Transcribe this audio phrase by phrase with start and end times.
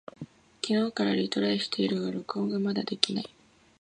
[0.65, 3.29] 昨日からトライしているが録音がまだできない。